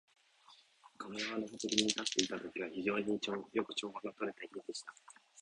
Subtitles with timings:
[0.97, 3.19] 加茂川のほとりに建っていたときは、非常に
[3.53, 4.91] よく調和のとれた家でした